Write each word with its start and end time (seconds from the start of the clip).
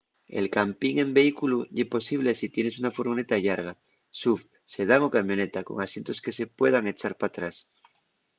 el 0.39 0.45
campin 0.55 0.95
en 1.03 1.09
vehículu 1.19 1.57
ye 1.77 1.85
posible 1.95 2.31
si 2.33 2.47
tienes 2.55 2.75
una 2.81 2.93
furgoneta 2.95 3.41
llarga 3.45 3.73
suv 4.19 4.39
sedán 4.75 5.01
o 5.07 5.13
camioneta 5.15 5.65
con 5.67 5.75
asientos 5.79 6.21
que 6.23 6.35
se 6.37 6.51
puedan 6.59 6.85
echar 6.93 7.13
p’atrás 7.19 7.55